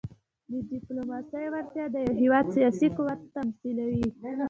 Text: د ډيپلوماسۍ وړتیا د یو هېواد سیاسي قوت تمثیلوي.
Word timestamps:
د 0.49 0.53
ډيپلوماسۍ 0.71 1.45
وړتیا 1.49 1.85
د 1.93 1.95
یو 2.05 2.13
هېواد 2.21 2.45
سیاسي 2.55 2.87
قوت 2.97 3.21
تمثیلوي. 3.35 4.03